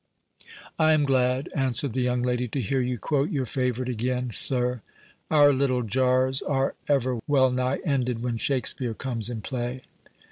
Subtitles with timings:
[0.79, 4.81] '""I am glad," answered the young lady, "to hear you quote your favourite again, sir.
[5.29, 9.83] Our little jars are ever wellnigh ended when Shakspeare comes in play."